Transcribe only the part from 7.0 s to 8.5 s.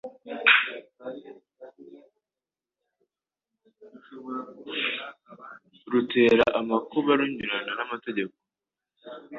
runyuranya n’amategeko?